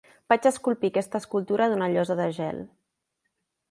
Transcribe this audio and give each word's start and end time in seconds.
Vaig 0.31 0.47
esculpir 0.49 0.91
aquesta 0.93 1.21
escultura 1.25 1.69
d'una 1.75 1.93
llosa 1.95 2.21
de 2.25 2.29
gel. 2.43 2.67